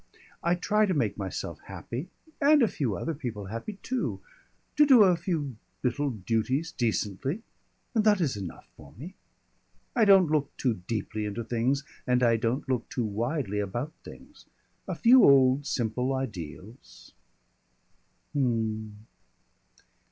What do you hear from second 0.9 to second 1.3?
make